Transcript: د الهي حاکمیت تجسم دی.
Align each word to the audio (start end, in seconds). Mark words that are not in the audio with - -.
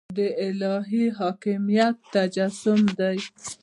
د 0.17 0.19
الهي 0.45 1.05
حاکمیت 1.19 1.95
تجسم 2.13 2.79
دی. 2.99 3.17